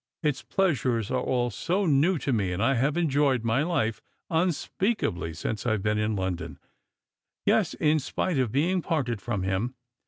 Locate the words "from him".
9.21-9.75